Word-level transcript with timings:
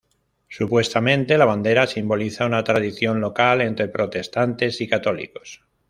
Supuestamente, 0.49 1.37
la 1.37 1.45
bandera 1.45 1.85
simboliza 1.85 2.47
una 2.47 2.63
tradición 2.63 3.21
local 3.21 3.61
entre 3.61 3.87
protestantes 3.87 4.81
y 4.81 4.87
católicos. 4.87 5.61